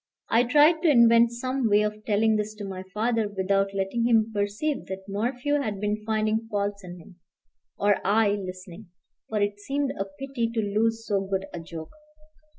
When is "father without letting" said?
2.91-4.07